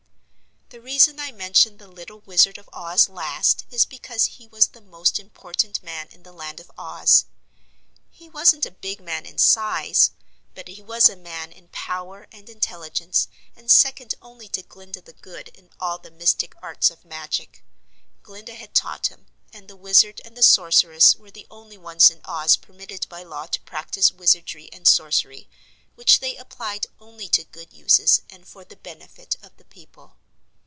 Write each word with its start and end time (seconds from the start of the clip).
The 0.73 0.79
reason 0.79 1.19
I 1.19 1.33
mention 1.33 1.79
the 1.79 1.87
little 1.89 2.21
Wizard 2.21 2.57
of 2.57 2.69
Oz 2.71 3.09
last 3.09 3.65
is 3.71 3.85
because 3.85 4.23
he 4.23 4.47
was 4.47 4.67
the 4.67 4.79
most 4.79 5.19
important 5.19 5.83
man 5.83 6.07
in 6.09 6.23
the 6.23 6.31
Land 6.31 6.61
of 6.61 6.71
Oz. 6.77 7.25
He 8.09 8.29
wasn't 8.29 8.65
a 8.65 8.71
big 8.71 9.01
man 9.01 9.25
in 9.25 9.37
size 9.37 10.11
but 10.55 10.69
he 10.69 10.81
was 10.81 11.09
a 11.09 11.17
man 11.17 11.51
in 11.51 11.67
power 11.73 12.25
and 12.31 12.47
intelligence 12.49 13.27
and 13.53 13.69
second 13.69 14.15
only 14.21 14.47
to 14.47 14.61
Glinda 14.63 15.01
the 15.01 15.11
Good 15.11 15.49
in 15.49 15.71
all 15.77 15.97
the 15.97 16.09
mystic 16.09 16.55
arts 16.61 16.89
of 16.89 17.03
magic. 17.03 17.65
Glinda 18.23 18.55
had 18.55 18.73
taught 18.73 19.07
him, 19.07 19.25
and 19.51 19.67
the 19.67 19.75
Wizard 19.75 20.21
and 20.23 20.37
the 20.37 20.41
Sorceress 20.41 21.17
were 21.17 21.31
the 21.31 21.47
only 21.51 21.77
ones 21.77 22.09
in 22.09 22.21
Oz 22.23 22.55
permitted 22.55 23.07
by 23.09 23.23
law 23.23 23.45
to 23.47 23.59
practice 23.63 24.09
wizardry 24.09 24.71
and 24.71 24.87
sorcery, 24.87 25.49
which 25.95 26.21
they 26.21 26.37
applied 26.37 26.85
only 26.97 27.27
to 27.27 27.43
good 27.43 27.73
uses 27.73 28.21
and 28.29 28.47
for 28.47 28.63
the 28.63 28.77
benefit 28.77 29.35
of 29.43 29.57
the 29.57 29.65
people. 29.65 30.15